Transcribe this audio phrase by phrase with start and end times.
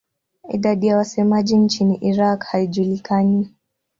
[0.49, 3.53] Idadi ya wasemaji nchini Iraq haijulikani.